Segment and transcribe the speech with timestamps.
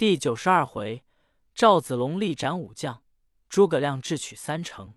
[0.00, 1.04] 第九十二回，
[1.54, 3.04] 赵子龙力斩武将，
[3.50, 4.94] 诸葛亮智取三城。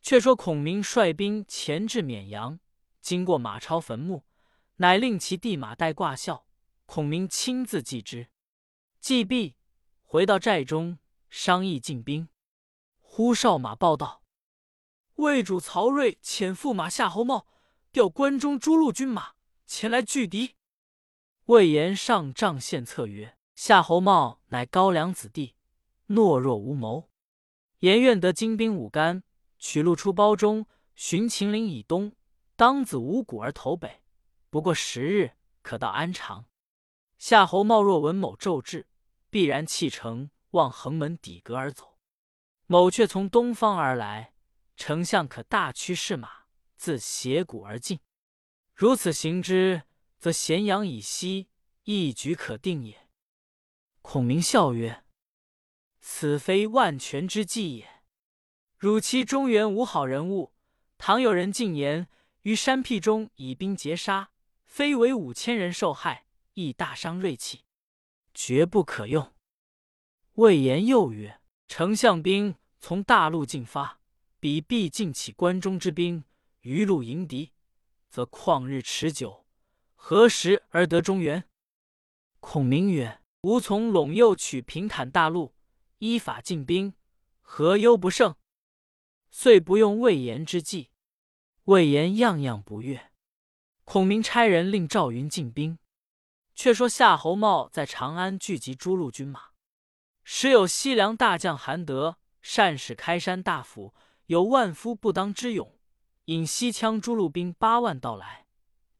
[0.00, 2.58] 却说孔明率兵前至沔阳，
[3.02, 4.24] 经过马超坟墓，
[4.76, 6.46] 乃令其弟马岱挂孝，
[6.86, 8.28] 孔明亲自祭之。
[8.98, 9.56] 祭毕，
[10.00, 12.30] 回到寨中，商议进兵。
[13.00, 14.22] 忽哨马报道：
[15.16, 17.46] 魏主曹睿遣驸马夏侯茂
[17.92, 19.34] 调关中诸路军马
[19.66, 20.54] 前来拒敌。
[21.44, 25.54] 魏延上帐献策曰：“夏侯茂乃高粱子弟，
[26.08, 27.10] 懦弱无谋。
[27.80, 29.22] 言愿得精兵五干，
[29.58, 32.12] 取路出包中，寻秦岭以东，
[32.56, 34.02] 当子五谷而投北。
[34.50, 35.32] 不过十日，
[35.62, 36.46] 可到安长。
[37.18, 38.88] 夏侯茂若闻某骤至，
[39.30, 41.98] 必然弃城，望横门抵阁而走。”
[42.66, 44.34] 某却从东方而来，
[44.76, 46.44] 丞相可大驱士马
[46.76, 48.00] 自斜谷而进。
[48.74, 49.82] 如此行之，
[50.18, 51.48] 则咸阳以西
[51.84, 53.08] 一举可定也。
[54.02, 55.02] 孔明笑曰
[56.00, 58.02] ：“此非万全之计也。
[58.76, 60.52] 汝其中原无好人物，
[60.98, 62.08] 倘有人进言
[62.42, 64.30] 于山僻中以兵劫杀，
[64.66, 67.64] 非为五千人受害，亦大伤锐气，
[68.34, 69.32] 绝不可用。”
[70.34, 74.00] 魏延又曰：“丞相兵。”从大路进发，
[74.40, 76.24] 彼必尽起关中之兵，
[76.62, 77.52] 余路迎敌，
[78.10, 79.46] 则旷日持久，
[79.94, 81.44] 何时而得中原？
[82.40, 85.52] 孔明曰：“吾从陇右取平坦大路，
[85.98, 86.94] 依法进兵，
[87.40, 88.36] 何忧不胜？
[89.32, 90.90] 遂不用魏延之计。
[91.64, 93.10] 魏延样样不悦。
[93.82, 95.80] 孔明差人令赵云进兵。
[96.54, 99.50] 却说夏侯茂在长安聚集诸路军马，
[100.22, 102.18] 时有西凉大将韩德。
[102.40, 103.94] 善使开山大斧，
[104.26, 105.78] 有万夫不当之勇，
[106.26, 108.46] 引西羌诸路兵八万到来，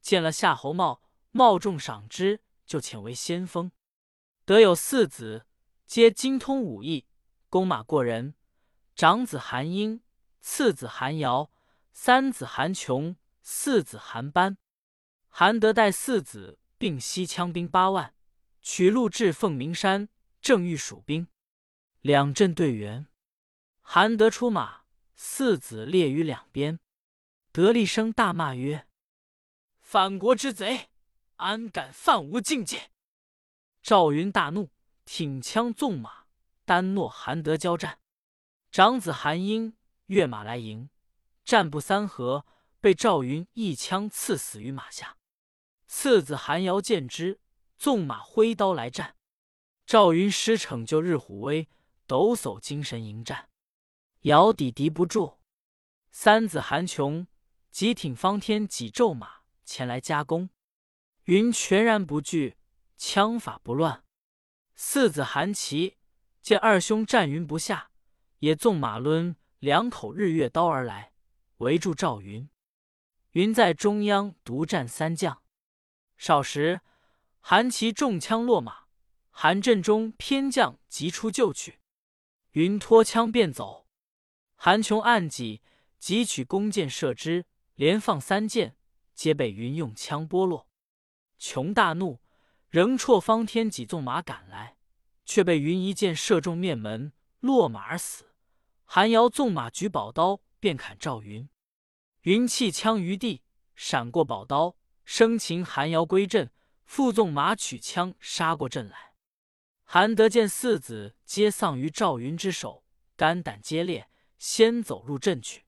[0.00, 3.70] 见了夏侯茂，茂重赏之，就遣为先锋。
[4.44, 5.46] 得有四子，
[5.86, 7.06] 皆精通武艺，
[7.48, 8.34] 弓马过人。
[8.96, 10.02] 长子韩英，
[10.40, 11.52] 次子韩瑶，
[11.92, 14.58] 三子韩琼，四子韩班。
[15.28, 18.14] 韩德带四子并西羌兵八万，
[18.60, 20.08] 取路至凤鸣山，
[20.40, 21.28] 正遇蜀兵，
[22.00, 23.06] 两阵对圆。
[23.80, 24.82] 韩德出马，
[25.14, 26.80] 四子列于两边。
[27.52, 28.88] 得厉声大骂曰
[29.80, 30.88] ：“反国之贼，
[31.36, 32.90] 安敢犯吾境界！”
[33.82, 34.70] 赵云大怒，
[35.04, 36.26] 挺枪纵马，
[36.64, 37.98] 单诺韩德交战。
[38.70, 39.76] 长子韩英
[40.06, 40.88] 跃马来迎，
[41.44, 42.46] 战不三合，
[42.80, 45.16] 被赵云一枪刺死于马下。
[45.88, 47.40] 次子韩瑶见之，
[47.76, 49.16] 纵马挥刀来战。
[49.84, 51.68] 赵云施惩救日虎威，
[52.06, 53.50] 抖擞精神迎战。
[54.20, 55.38] 瑶抵敌不住，
[56.12, 57.26] 三子韩琼
[57.72, 60.48] 急挺方天戟骤马前来夹攻，
[61.24, 62.56] 云全然不惧，
[63.04, 64.04] 枪法不乱。
[64.76, 65.98] 四子韩琦
[66.40, 67.90] 见二兄战云不下，
[68.38, 71.12] 也纵马抡两口日月刀而来，
[71.56, 72.48] 围住赵云。
[73.32, 75.42] 云在中央独战三将，
[76.16, 76.80] 少时，
[77.40, 78.84] 韩琦中枪落马，
[79.30, 81.80] 韩阵中偏将急出救去，
[82.52, 83.88] 云脱枪便走。
[84.54, 85.60] 韩琼暗戟
[85.98, 88.76] 急取弓箭射之，连放三箭，
[89.12, 90.68] 皆被云用枪剥落。
[91.36, 92.21] 琼大怒，
[92.72, 94.78] 仍绰方天戟纵马赶来，
[95.26, 98.30] 却被云一箭射中面门，落马而死。
[98.86, 101.46] 韩瑶纵马举宝刀，便砍赵云。
[102.22, 103.42] 云弃枪于地，
[103.74, 104.74] 闪过宝刀，
[105.04, 106.50] 生擒韩瑶归阵，
[106.86, 109.12] 复纵马取枪杀过阵来。
[109.84, 112.86] 韩德见四子皆丧于赵云之手，
[113.18, 114.08] 肝胆皆裂。
[114.38, 115.66] 先走入阵去。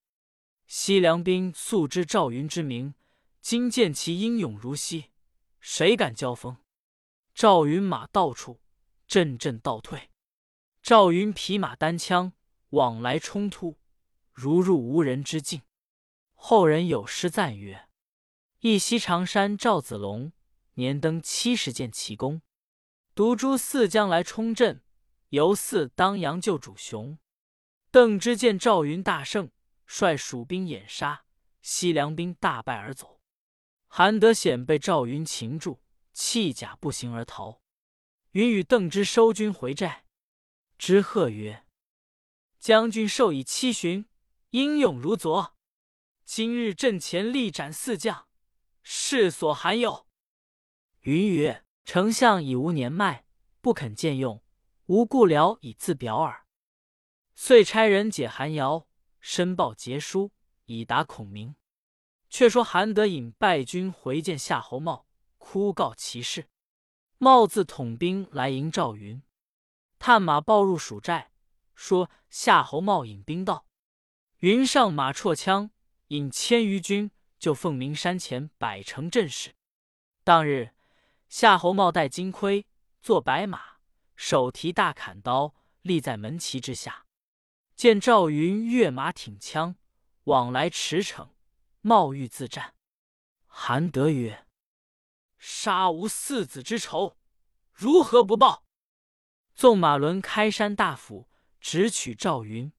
[0.66, 2.94] 西凉兵素知赵云之名，
[3.42, 5.10] 今见其英勇如昔，
[5.60, 6.56] 谁敢交锋？
[7.34, 8.60] 赵云马到处，
[9.08, 10.10] 阵阵倒退。
[10.80, 12.32] 赵云匹马单枪
[12.68, 13.76] 往来冲突，
[14.32, 15.62] 如入无人之境。
[16.34, 17.88] 后人有诗赞曰
[18.60, 20.30] ：“一袭长衫赵子龙，
[20.74, 22.40] 年登七十见奇功。
[23.16, 24.84] 独诛四将来冲阵，
[25.30, 27.18] 犹似当阳救主雄。”
[27.90, 29.50] 邓芝见赵云大胜，
[29.86, 31.24] 率蜀兵掩杀，
[31.62, 33.20] 西凉兵大败而走。
[33.88, 35.80] 韩德显被赵云擒住，
[36.14, 37.60] 弃甲步行而逃。
[38.30, 40.06] 云与邓芝收军回寨，
[40.78, 41.66] 之贺曰
[42.58, 44.08] ：“将军授以七旬，
[44.50, 45.54] 英勇如昨。
[46.24, 48.28] 今日阵前力斩四将，
[48.82, 50.06] 世所罕有。”
[51.02, 53.26] 云曰：“丞相已无年迈，
[53.60, 54.42] 不肯见用，
[54.86, 56.46] 无故聊以自表耳。”
[57.36, 58.88] 遂差人解韩瑶，
[59.20, 60.32] 申报捷书，
[60.66, 61.56] 以达孔明。
[62.30, 65.06] 却说韩德引败军回见夏侯茂，
[65.44, 66.48] 哭告其事。
[67.18, 69.22] 茂自统兵来迎赵云。
[69.98, 71.30] 探马报入蜀寨，
[71.74, 73.66] 说夏侯茂引兵到。
[74.38, 75.70] 云上马绰枪，
[76.08, 79.54] 引千余军，就凤鸣山前摆成阵势。
[80.24, 80.70] 当日，
[81.28, 82.66] 夏侯茂戴金盔，
[83.02, 83.76] 坐白马，
[84.16, 87.04] 手提大砍刀，立在门旗之下。
[87.76, 89.76] 见赵云跃马挺枪
[90.24, 91.28] 往来驰骋，
[91.82, 92.74] 茂欲自战。
[93.46, 94.43] 韩德曰
[95.46, 97.18] ：“杀无四子之仇，
[97.74, 98.64] 如何不报？”
[99.54, 101.28] 纵马伦开山大斧，
[101.60, 102.72] 直取赵云。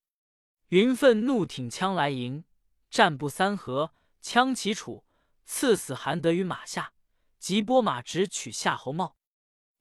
[0.70, 2.44] 云愤怒，挺枪来迎，
[2.90, 5.04] 战不三合，枪齐杵，
[5.46, 6.94] 刺死韩德于马下。
[7.38, 9.16] 即拨马直取夏侯茂，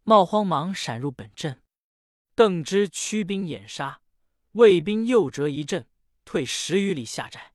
[0.03, 1.63] 茂慌忙闪入本阵。
[2.35, 4.03] 邓芝驱兵掩杀，
[4.53, 5.89] 魏兵又折一阵，
[6.27, 7.55] 退十余里下寨。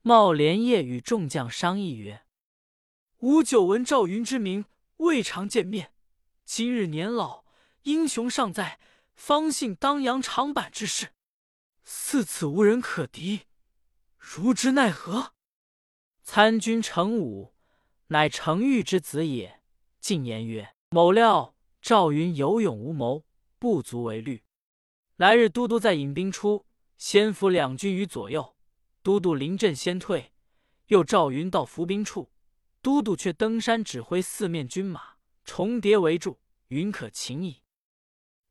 [0.00, 2.23] 茂连夜与众将商议曰
[3.24, 4.66] ：“吾久闻赵云之名，
[4.98, 5.94] 未尝见面。
[6.44, 7.46] 今日年老，
[7.84, 8.78] 英雄尚在，
[9.14, 11.14] 方信当阳长坂之势。”
[11.82, 13.44] 似此无人可敌，
[14.18, 15.32] 如之奈何？
[16.22, 17.54] 参军程武，
[18.08, 19.62] 乃程昱之子也。
[20.00, 23.24] 进言曰：“某料赵云有勇无谋，
[23.58, 24.44] 不足为虑。
[25.16, 26.66] 来日都督在引兵出，
[26.98, 28.54] 先伏两军于左右，
[29.02, 30.32] 都督临阵先退；
[30.88, 32.30] 又赵云到伏兵处，
[32.84, 36.38] 都督却登山指挥四面军马重叠围住，
[36.68, 37.62] 云可擒矣。”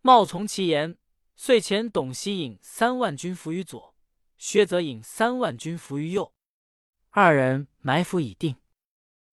[0.02, 0.98] 茂从其言。
[1.36, 3.96] 遂遣董袭引三万军伏于左，
[4.38, 6.32] 薛则引三万军伏于右，
[7.10, 8.56] 二人埋伏已定。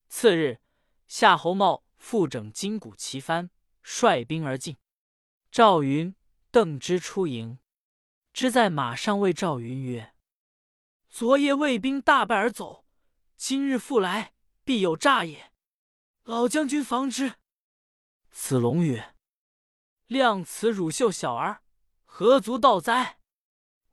[0.09, 0.61] 次日，
[1.07, 3.51] 夏侯茂复整金鼓旗幡，
[3.83, 4.79] 率兵而进。
[5.53, 6.15] 赵云、
[6.51, 7.59] 邓芝出营，
[8.33, 10.15] 芝在马上谓赵云曰
[11.11, 12.87] ：“昨夜魏兵大败而走，
[13.37, 14.33] 今日复来，
[14.71, 15.51] 必有诈也。
[16.23, 17.35] 老将军防之。”
[18.31, 19.17] 子龙曰
[20.07, 21.65] ：“量此乳臭小儿！”
[22.07, 23.19] 何足道哉？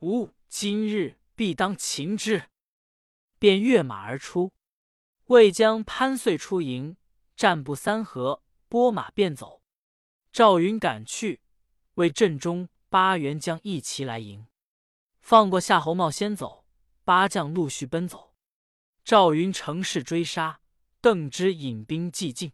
[0.01, 2.51] 吾今日必当擒之。
[3.39, 4.53] 便跃马而出。
[5.25, 6.95] 魏将潘遂出营，
[7.35, 9.63] 战不三合，拨马便走。
[10.31, 11.41] 赵云赶去，
[11.95, 14.45] 为阵中八员将一齐来迎，
[15.21, 16.67] 放过夏侯茂先走，
[17.03, 18.35] 八将陆续奔走。
[19.03, 20.61] 赵云乘势追杀，
[20.99, 22.53] 邓芝引兵继进。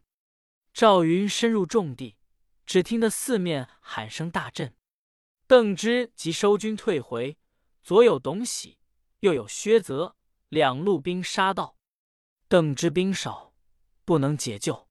[0.74, 2.18] 赵云深入重地，
[2.66, 4.76] 只听得四面喊声大震。
[5.48, 7.38] 邓芝即收军退回，
[7.84, 8.80] 左有董喜，
[9.20, 10.16] 右有薛泽，
[10.50, 11.78] 两路兵杀到。
[12.48, 13.54] 邓芝兵少，
[14.04, 14.88] 不能解救。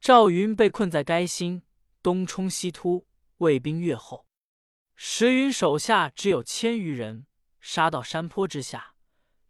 [0.00, 1.62] 赵云被困在该心，
[2.02, 3.06] 东冲西突，
[3.38, 4.26] 魏兵越后。
[4.94, 7.26] 石云手下只有千余人，
[7.60, 8.94] 杀到山坡之下，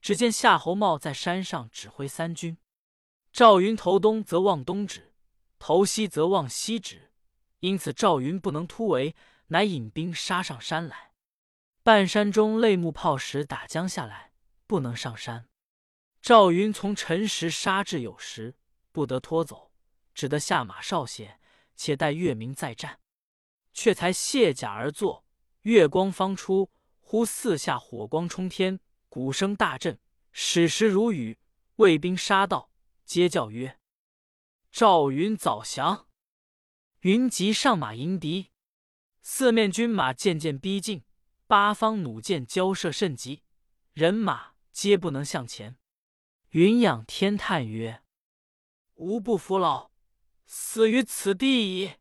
[0.00, 2.56] 只见夏侯茂在山上指挥三军。
[3.34, 5.12] 赵云头东则望东指，
[5.58, 7.10] 头西则望西指，
[7.58, 9.16] 因此赵云不能突围。
[9.48, 11.10] 乃引兵杀上山来，
[11.82, 14.32] 半山中泪木炮石打将下来，
[14.68, 15.48] 不能上山。
[16.22, 18.54] 赵云从辰时杀至酉时，
[18.92, 19.72] 不得拖走，
[20.14, 21.40] 只得下马少歇，
[21.74, 23.00] 且待月明再战。
[23.72, 25.26] 却才卸甲而坐，
[25.62, 26.70] 月光方出，
[27.00, 28.78] 忽四下火光冲天，
[29.08, 29.98] 鼓声大震，
[30.32, 31.36] 矢石如雨。
[31.76, 32.70] 卫兵杀到，
[33.04, 33.78] 皆叫曰
[34.72, 36.08] ：“赵云早降！”
[37.00, 38.50] 云即上马迎敌。
[39.20, 41.04] 四面军马渐渐逼近，
[41.46, 43.42] 八方弩箭交射甚急，
[43.92, 45.76] 人马皆不能向前。
[46.50, 48.02] 云仰天叹曰
[48.94, 49.90] ：“吾不服老，
[50.46, 51.94] 死于此地矣！”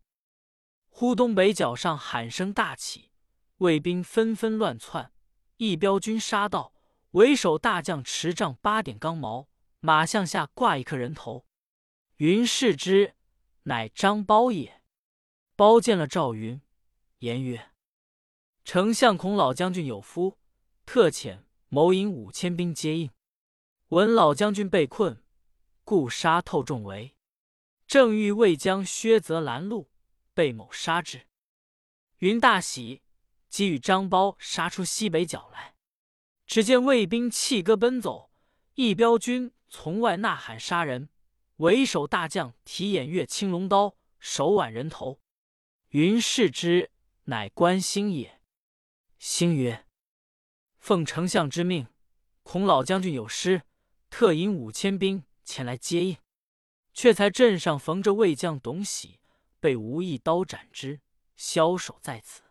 [0.88, 3.12] 忽东北角上喊声大起，
[3.58, 5.12] 卫兵纷纷乱窜。
[5.58, 6.74] 一彪军杀到，
[7.12, 9.48] 为首大将持杖八点钢矛，
[9.86, 11.46] 马项下挂一颗人头。
[12.16, 13.16] 云视之，
[13.64, 14.82] 乃张苞也。
[15.58, 16.62] 苞见了赵云。
[17.20, 17.74] 言曰
[18.64, 20.38] ：“丞相恐老将军有夫，
[20.86, 23.12] 特遣谋引五千兵接应。
[23.90, 25.22] 闻老将军被困，
[25.84, 27.18] 故杀透重围。
[27.86, 29.90] 正欲为将薛泽拦路，
[30.34, 31.28] 被某杀之。”
[32.20, 33.02] 云大喜，
[33.50, 35.76] 即与张苞杀出西北角来。
[36.48, 38.32] 只见卫兵弃戈奔走，
[38.76, 41.10] 一彪军从外呐喊杀人。
[41.58, 45.20] 为首大将提偃月青龙刀，手挽人头。
[45.90, 46.92] 云视之。
[47.26, 48.42] 乃关兴也。
[49.18, 49.88] 兴曰
[50.78, 51.88] ：“奉丞相之命，
[52.44, 53.64] 恐老将军有失，
[54.10, 56.18] 特引五千兵前来接应。
[56.94, 59.22] 却才镇上逢着魏将董喜，
[59.62, 61.00] 被吴一刀斩之，
[61.38, 62.44] 枭首在此。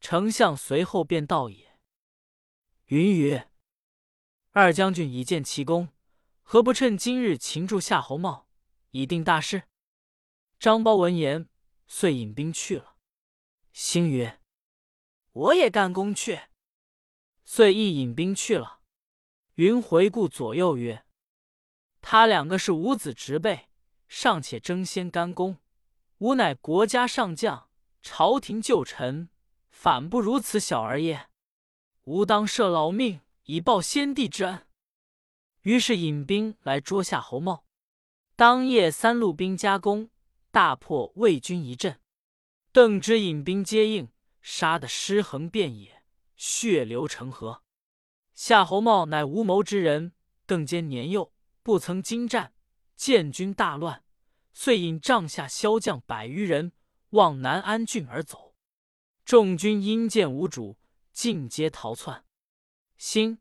[0.00, 1.78] 丞相随后便到也。”
[2.88, 3.50] 云曰
[4.52, 5.90] ：“二将军已见其功，
[6.52, 8.48] 何不趁今日擒住夏侯茂，
[8.90, 9.68] 以定大事？”
[10.58, 11.48] 张苞闻言，
[11.86, 12.96] 遂引兵去了。
[13.72, 14.40] 星曰
[15.30, 16.40] ：“我也干攻去。”
[17.46, 18.80] 遂亦引兵去了。
[19.54, 21.04] 云回顾左右曰
[22.02, 23.68] ：“他两个是五子侄辈，
[24.08, 25.58] 尚且争先干功，
[26.18, 27.70] 吾乃国家上将，
[28.02, 29.28] 朝廷旧臣，
[29.68, 31.28] 反不如此小儿也。
[32.06, 34.66] 吾当舍老命以报先帝之恩。”
[35.62, 37.64] 于是引兵来捉夏侯茂。
[38.34, 40.10] 当夜三路兵夹攻，
[40.50, 42.00] 大破魏军一阵。
[42.72, 44.08] 邓芝引兵接应，
[44.40, 46.02] 杀得尸横遍野，
[46.36, 47.62] 血流成河。
[48.32, 50.12] 夏侯茂乃无谋之人，
[50.46, 52.54] 更兼年幼，不曾经战，
[52.96, 54.02] 见军大乱，
[54.54, 56.72] 遂引帐下骁将百余人
[57.10, 58.54] 望南安郡而走。
[59.26, 60.78] 众军因见无主，
[61.12, 62.24] 尽皆逃窜。
[62.96, 63.38] 兴、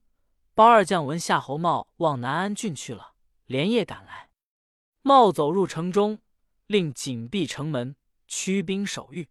[0.59, 3.13] 包二将闻夏侯茂往南安郡去了，
[3.45, 4.29] 连夜赶来。
[5.01, 6.19] 茂走入城中，
[6.67, 7.95] 令紧闭城门，
[8.27, 9.29] 驱兵守御。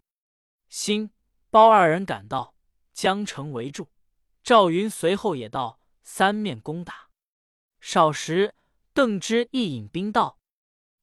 [0.71, 1.11] 兴、
[1.51, 2.55] 包二人赶到，
[2.95, 3.91] 将城围住。
[4.43, 7.11] 赵云随后也到，三面攻打。
[7.79, 8.55] 少时，
[8.95, 10.39] 邓芝亦引兵到，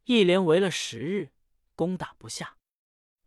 [0.05, 1.33] 一连围了十日，
[1.75, 2.57] 攻打不下。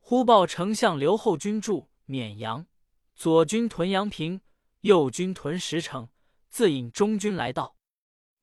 [0.01, 2.67] 忽报丞相刘后军驻沔阳，
[3.15, 4.41] 左军屯阳平，
[4.81, 6.09] 右军屯石城，
[6.49, 7.77] 自引中军来到。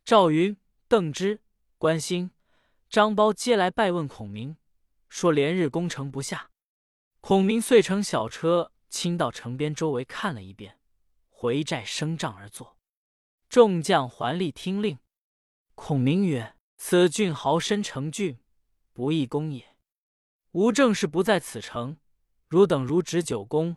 [0.04, 0.56] 赵云、
[0.88, 1.42] 邓芝、
[1.78, 2.32] 关兴、
[2.90, 4.58] 张苞皆来拜问孔明，
[5.10, 6.52] 说连日攻城不下。
[7.20, 10.80] 孔明遂乘小车，亲到城边周围看了一遍。
[11.30, 12.78] 回寨升帐而坐，
[13.50, 15.00] 众将环立听令。
[15.76, 18.40] 孔明曰：“此郡豪深成郡，
[18.94, 19.76] 不易攻也。
[20.52, 21.98] 吾正是不在此城，
[22.48, 23.76] 汝等如执久攻，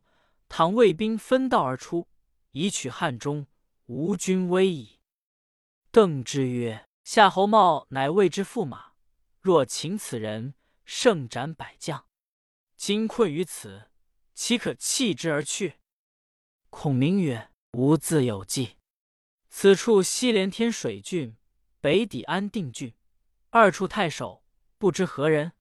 [0.48, 2.06] 倘魏兵分道而出，
[2.52, 3.46] 以取汉中，
[3.88, 5.00] 吾军危矣。”
[5.92, 8.92] 邓之曰：“夏侯茂乃魏之驸马，
[9.40, 10.54] 若擒此人，
[10.86, 12.06] 胜斩百将。
[12.76, 13.90] 今困于此，
[14.34, 15.74] 岂可弃之而去？”
[16.70, 17.50] 孔明曰。
[17.72, 18.78] 吾自有计。
[19.50, 21.36] 此处西连天水郡，
[21.82, 22.94] 北抵安定郡，
[23.50, 24.42] 二处太守
[24.78, 25.52] 不知何人。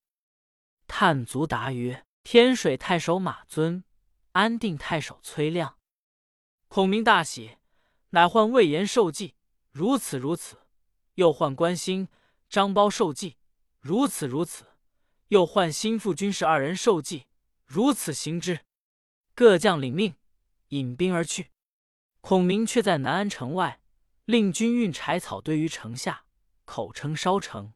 [0.88, 3.84] 探卒答曰：“天水太守马尊，
[4.32, 5.78] 安定太守崔亮。”
[6.70, 7.58] 孔明大喜，
[8.18, 9.36] 乃唤魏延受计，
[9.72, 10.56] 如此如此；
[11.14, 12.08] 又唤关兴、
[12.50, 13.38] 张苞受计，
[13.80, 14.64] 如此如此；
[15.28, 17.28] 又唤心腹军士二人受计，
[17.64, 18.62] 如此行之。
[19.36, 20.16] 各将领命，
[20.70, 21.52] 引兵而去。
[22.22, 23.84] 孔明却在南安城外，
[24.26, 26.26] 令军运柴草堆于城下，
[26.66, 27.74] 口称烧城。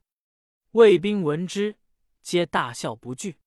[0.72, 1.76] 卫兵闻之，
[2.24, 3.38] 皆大笑不惧。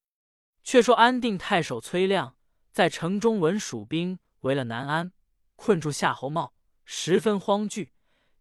[0.63, 2.37] 却说安定太守崔亮
[2.71, 5.13] 在城中闻蜀兵围了南安，
[5.57, 6.54] 困住夏侯茂，
[6.85, 7.93] 十分慌惧，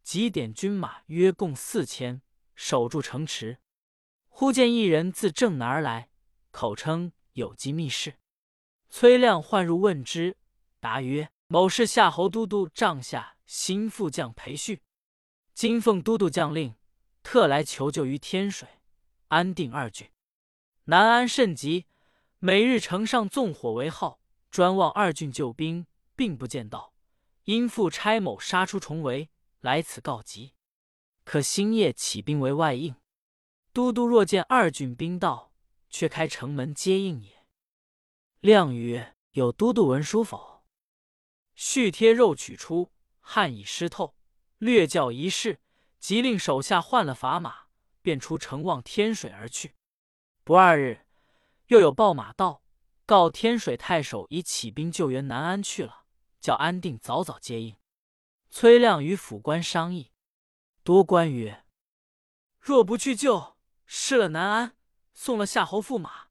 [0.04, 2.22] 即点军马约共四千，
[2.56, 3.60] 守住城池。
[4.28, 6.10] 忽见一人自正南而来，
[6.52, 8.16] 口称有机密事。
[8.90, 10.38] 崔亮唤入问之，
[10.80, 11.30] 答曰。
[11.48, 14.82] 某是夏侯都督帐下新副将裴旭，
[15.54, 16.74] 今奉都督将令，
[17.22, 18.68] 特来求救于天水、
[19.28, 20.10] 安定二郡。
[20.86, 21.86] 南安甚急，
[22.40, 24.20] 每日城上纵火为号，
[24.50, 25.86] 专望二郡救兵，
[26.16, 26.93] 并不见到。
[27.46, 30.54] 因父差某杀出重围，来此告急。
[31.24, 32.96] 可星夜起兵为外应。
[33.72, 35.52] 都督若见二郡兵到，
[35.90, 37.46] 却开城门接应也。
[38.40, 40.64] 亮曰：“有都督文书否？”
[41.56, 44.16] 续贴肉取出，汗已湿透，
[44.60, 45.60] 略教一试，
[46.00, 47.68] 即令手下换了砝码，
[48.02, 49.76] 便出城望天水而去。
[50.44, 51.06] 不二日，
[51.68, 52.64] 又有报马到，
[53.06, 56.03] 告天水太守已起兵救援南安去了，
[56.44, 57.78] 叫安定早早接应。
[58.50, 60.12] 崔亮与府官商议，
[60.84, 61.64] 多官曰
[62.60, 64.76] ：“若不去救，失了南安，
[65.14, 66.28] 送了夏侯驸马，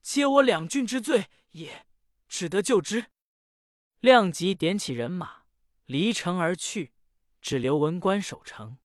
[0.00, 1.84] 皆我两郡之罪也，
[2.28, 3.06] 只得救之。”
[3.98, 5.42] 亮即点起人马，
[5.86, 6.92] 离城而去，
[7.40, 8.78] 只留文官守城。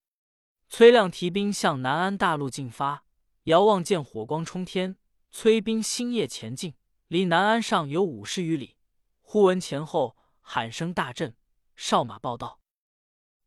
[0.68, 3.06] 崔亮提兵向南安大路进发，
[3.44, 4.98] 遥望见火光冲天，
[5.30, 6.74] 催兵星夜前进，
[7.08, 8.78] 离南安上有五十余里。
[9.22, 10.18] 忽闻前后
[10.54, 11.34] 喊声大震，
[11.78, 12.60] 哨马报道：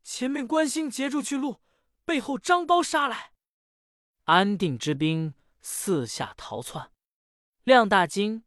[0.01, 1.61] 前面关兴截住去路，
[2.03, 3.33] 背后张苞杀来。
[4.23, 6.91] 安定之兵四下逃窜，
[7.63, 8.43] 亮大惊，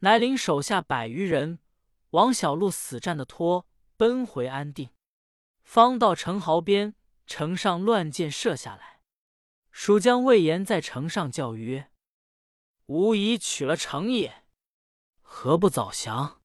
[0.00, 1.60] 乃领手下百余人。
[2.10, 4.90] 往小路死战的拖，奔回安定，
[5.62, 6.96] 方到城壕边，
[7.28, 9.02] 城上乱箭射下来。
[9.70, 11.92] 蜀将魏延在城上叫曰
[12.86, 14.42] ：“吾已取了城也，
[15.20, 16.38] 何不早降？”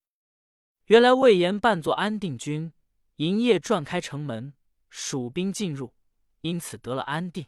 [0.86, 2.72] 原来魏延扮作安定军，
[3.16, 4.54] 营夜转开城门，
[4.88, 5.96] 蜀兵进入，
[6.42, 7.48] 因此得了安定。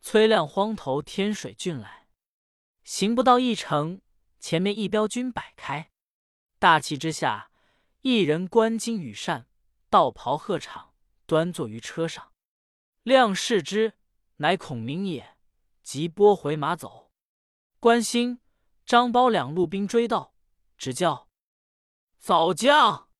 [0.00, 2.08] 崔亮慌投天水郡来，
[2.82, 4.00] 行不到一城，
[4.40, 5.90] 前面一彪军摆开。
[6.58, 7.50] 大气之下，
[8.00, 9.46] 一人观巾羽扇，
[9.90, 10.92] 道袍鹤氅，
[11.26, 12.32] 端坐于车上。
[13.02, 13.92] 亮视之，
[14.36, 15.36] 乃孔明也，
[15.82, 17.12] 即拨回马走。
[17.78, 18.40] 关兴、
[18.86, 20.34] 张苞两路兵追到，
[20.78, 21.28] 只叫
[22.26, 23.10] 早将。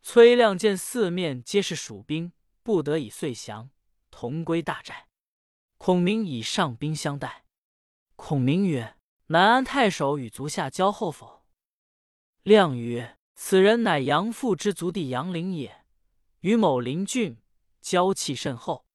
[0.00, 3.68] 崔亮见四面皆是蜀兵，不得已遂降，
[4.10, 5.08] 同归大寨。
[5.76, 7.44] 孔明以上兵相待。
[8.16, 8.96] 孔明曰
[9.28, 11.44] ：“南安太守与足下交厚否？”
[12.44, 15.84] 亮曰：“此人乃杨父之族弟杨凌也，
[16.40, 17.36] 与某邻郡，
[17.82, 18.86] 交气甚厚。”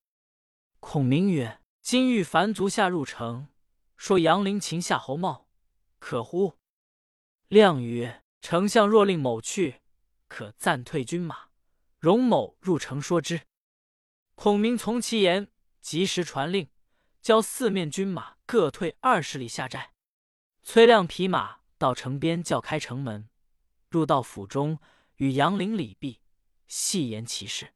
[0.82, 3.50] 孔明曰：“今欲凡足下入城，
[3.96, 5.48] 说杨凌擒夏侯茂，
[6.00, 6.56] 可乎？”
[7.48, 9.82] 亮曰：“丞相若令某去。”
[10.30, 11.50] 可暂退军马，
[11.98, 13.42] 容某入城说之。
[14.36, 16.70] 孔明从其言，及时传令，
[17.20, 19.94] 教四面军马各退二十里下寨。
[20.62, 23.28] 崔亮匹马到城边，叫开城门，
[23.90, 24.80] 入到府中，
[25.16, 26.22] 与杨凌礼毕，
[26.68, 27.74] 细言其事。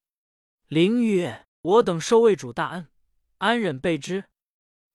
[0.68, 2.88] 凌曰：“我等受魏主大恩，
[3.40, 4.26] 安忍备之？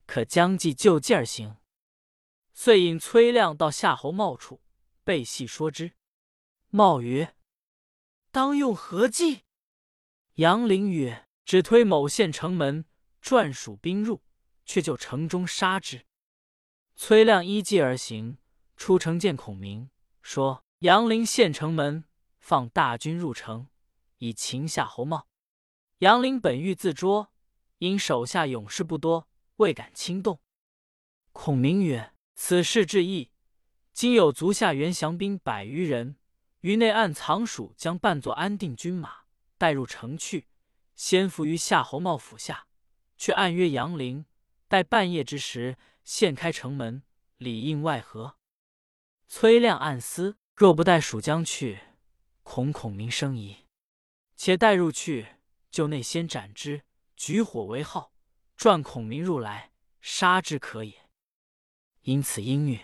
[0.07, 1.57] 可将计就计而行。”
[2.55, 4.63] 遂引崔亮到夏侯茂处，
[5.09, 5.95] 备细说之。
[6.69, 7.35] 茂曰：
[8.31, 9.45] 当用何计？
[10.35, 12.85] 杨凌曰：“只推某县城门，
[13.23, 14.23] 转蜀兵入，
[14.67, 16.05] 却就城中杀之。”
[16.95, 18.37] 崔亮依计而行，
[18.77, 19.89] 出城见孔明，
[20.21, 22.05] 说：“杨凌县城门，
[22.39, 23.69] 放大军入城，
[24.19, 25.27] 以擒夏侯茂。
[26.01, 27.33] 杨凌本欲自捉，
[27.79, 30.43] 因手下勇士不多，未敢轻动。”
[31.33, 33.31] 孔明曰：“此事至易，
[33.99, 36.15] 今有足下原降兵百余人。”
[36.63, 39.23] 于内暗藏蜀，将扮作安定军马
[39.57, 40.47] 带入城去，
[40.95, 42.69] 先伏于夏侯茂府下，
[43.17, 44.25] 却暗约杨凌，
[44.69, 47.03] 待半夜之时，现开城门，
[47.39, 48.37] 里应外合。
[49.27, 51.81] 崔亮暗思：若不带蜀将去，
[52.45, 53.65] 恐孔明生疑；
[54.37, 55.27] 且带入去，
[55.73, 56.85] 就内先斩之，
[57.17, 58.13] 举火为号，
[58.57, 61.09] 转孔明入来，杀之可也。
[62.03, 62.79] 因此应允。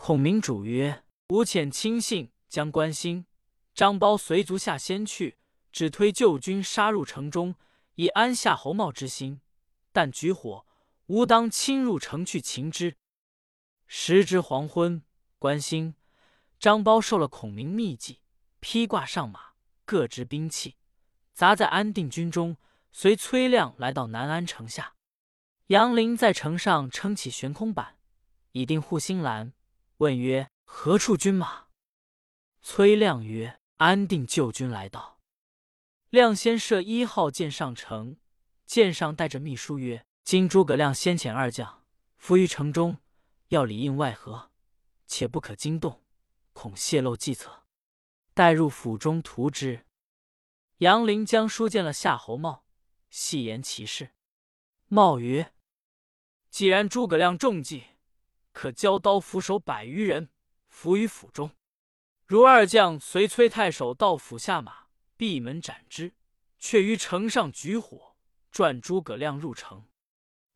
[0.00, 3.26] 孔明主曰：“吾遣亲信。”将关兴、
[3.74, 5.36] 张苞随足下先去，
[5.70, 7.56] 只推旧军杀入城中，
[7.96, 9.42] 以安夏侯茂之心。
[9.92, 10.64] 但举火，
[11.08, 12.96] 吾当亲入城去擒之。
[13.86, 15.02] 时值黄昏，
[15.38, 15.94] 关兴、
[16.58, 18.20] 张苞受了孔明秘计，
[18.60, 19.52] 披挂上马，
[19.84, 20.76] 各执兵器，
[21.34, 22.56] 杂在安定军中，
[22.92, 24.94] 随崔亮来到南安城下。
[25.66, 27.98] 杨林在城上撑起悬空板，
[28.52, 29.52] 以定护心栏，
[29.98, 31.66] 问曰：“何处军马？”
[32.62, 35.20] 崔亮曰：“安定救军来到。”
[36.10, 38.16] 亮先射一号箭上城，
[38.64, 41.84] 箭上带着密书曰：“今诸葛亮先遣二将
[42.16, 42.98] 伏于城中，
[43.48, 44.50] 要里应外合，
[45.06, 46.04] 且不可惊动，
[46.52, 47.64] 恐泄露计策。
[48.34, 49.84] 待入府中图之。”
[50.78, 52.64] 杨凌将书见了夏侯茂，
[53.10, 54.10] 细言其事。
[54.86, 55.52] 茂曰
[56.50, 57.84] ：“既然诸葛亮中计，
[58.52, 60.30] 可交刀斧手百余人
[60.68, 61.50] 伏于府中。”
[62.26, 66.10] 如二将随崔太守到府下马，闭门斩之；
[66.58, 68.16] 却于城上举火，
[68.50, 69.88] 转诸葛亮入城。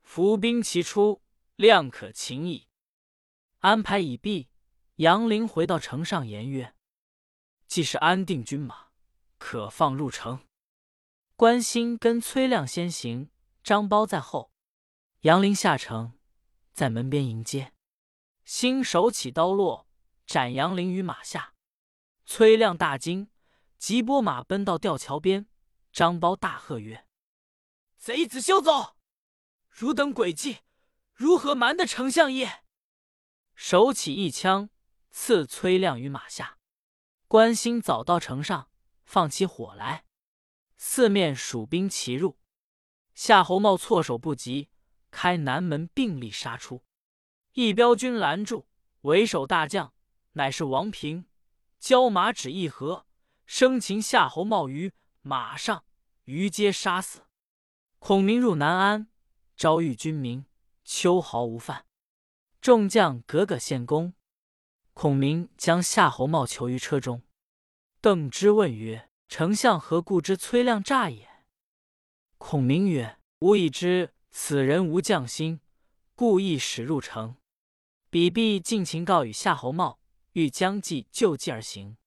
[0.02, 1.22] 伏兵齐出，
[1.56, 2.68] 亮可擒矣。
[3.60, 4.50] 安排已毕，
[4.96, 6.74] 杨凌回到城上言曰
[7.66, 8.88] ：“既是安定军马，
[9.38, 10.46] 可放入城。”
[11.36, 13.30] 关兴跟崔亮先行，
[13.64, 14.52] 张苞在后。
[15.20, 16.12] 杨凌下城，
[16.74, 17.72] 在门边迎接。
[18.44, 19.88] 心手起刀落，
[20.26, 21.54] 斩杨凌于马下。
[22.24, 23.30] 崔亮大惊，
[23.78, 25.48] 急拨马奔到吊桥边。
[25.92, 27.06] 张苞大喝曰
[27.98, 28.96] ：“贼子休走！
[29.68, 30.58] 汝等诡计，
[31.12, 32.64] 如何瞒得丞相也？”
[33.54, 34.70] 手起一枪，
[35.10, 36.58] 刺崔亮于马下。
[37.28, 38.70] 关兴早到城上，
[39.04, 40.06] 放起火来。
[40.76, 42.38] 四面蜀兵齐入，
[43.14, 44.70] 夏侯茂措手不及，
[45.10, 46.84] 开南门并力杀出。
[47.54, 48.66] 一彪军拦住，
[49.02, 49.92] 为首大将
[50.32, 51.26] 乃是王平。
[51.78, 53.06] 交马只一合，
[53.44, 55.84] 生擒夏侯茂于马上，
[56.24, 57.26] 于皆杀死。
[57.98, 59.08] 孔明入南安，
[59.54, 60.46] 招遇军民，
[60.82, 61.84] 秋毫无犯。
[62.62, 64.14] 众将个个献功。
[64.94, 67.22] 孔明将夏侯茂囚于车中。
[68.00, 71.28] 邓芝问曰：“丞相何故知崔亮诈也？”
[72.38, 75.60] 孔明曰：“吾已知此人无将心，
[76.14, 77.36] 故意使入城。
[78.12, 79.98] 彼必尽情告与夏侯茂。”
[80.34, 81.98] 欲将计就计而行，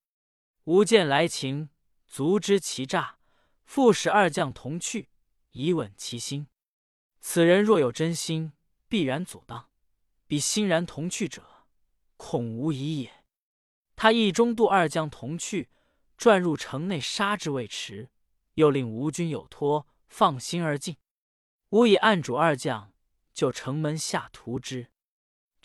[0.64, 1.70] 吾见来情，
[2.08, 3.20] 足知其诈，
[3.66, 5.10] 复使二将同去，
[5.52, 6.48] 以稳其心。
[7.20, 8.54] 此人若有真心，
[8.88, 9.70] 必然阻挡；
[10.26, 11.68] 彼欣然同去者，
[12.18, 13.26] 恐无疑也。
[13.96, 15.70] 他意中度二将同去，
[16.18, 18.10] 转入城内杀之未迟，
[18.56, 20.98] 又令吴军有托，放心而进。
[21.70, 22.92] 吾以暗主二将，
[23.36, 24.88] 就城门下屠之。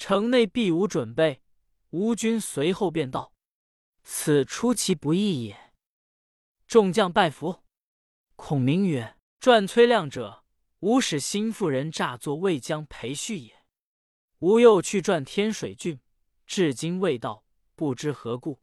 [0.00, 1.42] 城内必无准备，
[1.90, 3.34] 吴军随后便到。
[4.02, 5.74] 此出其不意也。
[6.66, 7.64] 众将拜服。
[8.34, 10.46] 孔明曰：“传崔亮者，
[10.78, 13.62] 吾使新妇人诈作魏将裴旭也。
[14.38, 16.00] 吾又去传天水郡，
[16.46, 17.44] 至今未到，
[17.76, 18.62] 不知何故。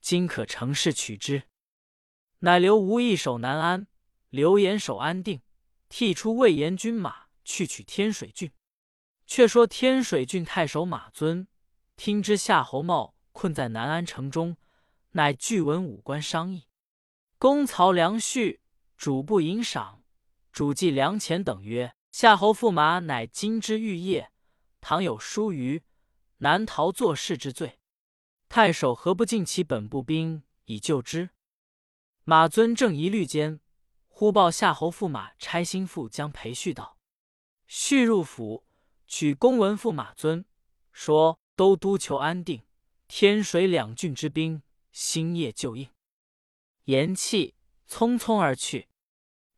[0.00, 1.42] 今可乘势取之。”
[2.38, 3.88] 乃留吴一守南安，
[4.28, 5.42] 刘延守安定，
[5.88, 8.52] 替出魏延军马去取天水郡。
[9.30, 11.46] 却说天水郡太守马尊
[11.94, 14.56] 听知夏侯茂困在南安城中，
[15.12, 16.66] 乃具文武官商议，
[17.38, 18.60] 公曹梁旭
[18.96, 20.02] 主簿引赏，
[20.50, 24.32] 主计粮钱等曰：“夏侯驸马乃金枝玉叶，
[24.80, 25.84] 倘有疏虞，
[26.38, 27.78] 难逃做事之罪。
[28.48, 31.30] 太守何不尽其本部兵以救之？”
[32.26, 33.60] 马尊正疑虑间，
[34.08, 36.98] 忽报夏侯驸马差心腹将裴旭道
[37.68, 38.64] ：“旭入府。”
[39.10, 40.44] 取公文复马尊，
[40.92, 42.62] 说都督求安定，
[43.08, 45.90] 天水两郡之兵星夜就应。
[46.84, 47.54] 言讫，
[47.88, 48.88] 匆匆而去。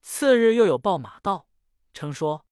[0.00, 1.46] 次日又有报马到，
[1.92, 2.46] 称说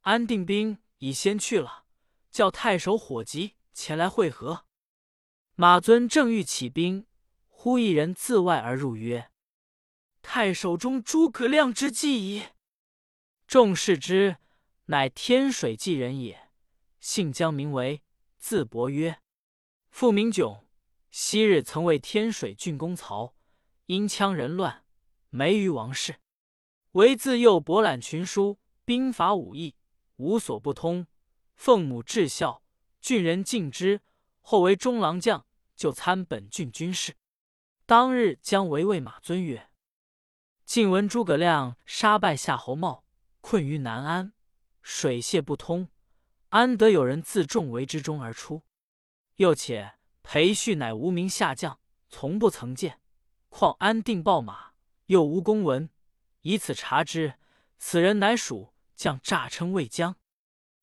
[0.00, 1.84] 安定兵已先去了，
[2.32, 4.66] 叫太守火急前来会合。
[5.54, 7.06] 马尊正欲起兵，
[7.46, 9.30] 忽一人自外而入，曰
[10.20, 12.48] ：“太守中诸葛亮之计矣。”
[13.46, 14.38] 众视之。
[14.90, 16.48] 乃天水纪人也，
[16.98, 18.02] 姓姜，名为，
[18.38, 19.20] 字伯约，
[19.90, 20.64] 父名炯。
[21.10, 23.34] 昔日曾为天水郡公曹，
[23.84, 24.86] 因羌人乱，
[25.28, 26.20] 没于王室。
[26.92, 29.76] 为自幼博览群书，兵法武艺
[30.16, 31.06] 无所不通。
[31.54, 32.62] 奉母至孝，
[33.02, 34.00] 郡人敬之。
[34.40, 35.44] 后为中郎将，
[35.76, 37.14] 就参本郡军事。
[37.84, 39.68] 当日将为魏马尊曰
[40.64, 43.04] ：“晋闻诸葛亮杀败夏侯茂，
[43.42, 44.32] 困于南安。”
[44.90, 45.90] 水泄不通，
[46.48, 48.62] 安得有人自重围之中而出？
[49.36, 52.98] 又且裴旭乃无名下将，从不曾见，
[53.50, 54.72] 况安定报马，
[55.04, 55.90] 又无公文，
[56.40, 57.34] 以此查之，
[57.76, 60.16] 此人乃属将诈称魏将，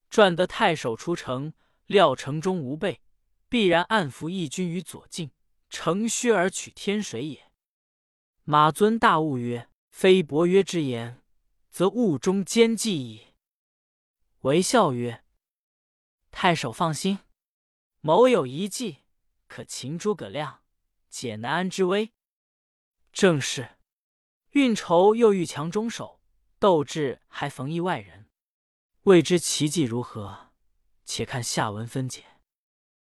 [0.08, 1.54] 赚得太守出城，
[1.88, 3.02] 料城中无备，
[3.50, 5.32] 必然暗伏义军于左近，
[5.68, 7.52] 乘虚而取天水也。
[8.44, 11.24] 马尊大悟曰：“非伯约之言，
[11.72, 13.30] 则误中奸计矣。”
[14.46, 15.24] 为笑曰
[16.30, 17.18] ：“太守放心，
[18.02, 18.98] 某有一计，
[19.48, 20.62] 可擒诸葛亮，
[21.10, 22.14] 解南安之危。
[23.12, 23.80] 正是
[24.52, 26.22] 运筹又遇强中手，
[26.60, 28.30] 斗智还逢意外人。
[29.06, 30.52] 未知奇计如何？
[31.04, 32.26] 且看下文分解。”